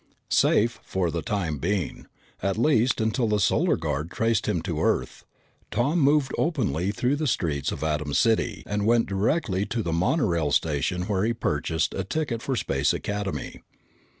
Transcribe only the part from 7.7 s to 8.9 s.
of Atom City and